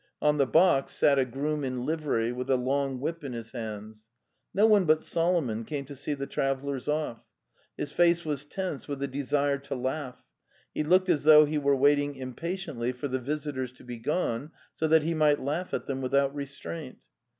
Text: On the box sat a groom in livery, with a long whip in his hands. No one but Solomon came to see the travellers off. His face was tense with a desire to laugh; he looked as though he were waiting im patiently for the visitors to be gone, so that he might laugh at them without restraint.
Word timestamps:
On 0.19 0.37
the 0.39 0.47
box 0.47 0.95
sat 0.95 1.19
a 1.19 1.25
groom 1.25 1.63
in 1.63 1.85
livery, 1.85 2.31
with 2.31 2.49
a 2.49 2.55
long 2.55 2.99
whip 2.99 3.23
in 3.23 3.33
his 3.33 3.51
hands. 3.51 4.09
No 4.51 4.65
one 4.65 4.85
but 4.85 5.03
Solomon 5.03 5.63
came 5.63 5.85
to 5.85 5.93
see 5.95 6.15
the 6.15 6.25
travellers 6.25 6.87
off. 6.87 7.21
His 7.77 7.91
face 7.91 8.25
was 8.25 8.43
tense 8.43 8.87
with 8.87 9.03
a 9.03 9.07
desire 9.07 9.59
to 9.59 9.75
laugh; 9.75 10.23
he 10.73 10.83
looked 10.83 11.07
as 11.09 11.21
though 11.21 11.45
he 11.45 11.59
were 11.59 11.75
waiting 11.75 12.15
im 12.15 12.33
patiently 12.33 12.91
for 12.91 13.07
the 13.07 13.19
visitors 13.19 13.71
to 13.73 13.83
be 13.83 13.97
gone, 13.99 14.49
so 14.73 14.87
that 14.87 15.03
he 15.03 15.13
might 15.13 15.39
laugh 15.39 15.71
at 15.71 15.85
them 15.85 16.01
without 16.01 16.33
restraint. 16.33 16.97